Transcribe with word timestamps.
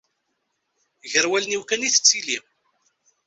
Gar 1.11 1.25
wallen-iw 1.31 1.63
kan 1.65 1.85
i 1.87 1.89
tettili. 1.95 2.39